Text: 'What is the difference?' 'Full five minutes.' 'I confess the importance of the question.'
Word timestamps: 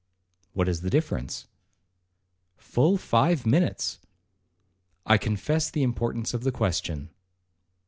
'What 0.53 0.67
is 0.67 0.81
the 0.81 0.89
difference?' 0.89 1.45
'Full 2.57 2.97
five 2.97 3.45
minutes.' 3.45 3.99
'I 5.05 5.17
confess 5.19 5.69
the 5.69 5.83
importance 5.83 6.33
of 6.33 6.43
the 6.43 6.51
question.' 6.51 7.11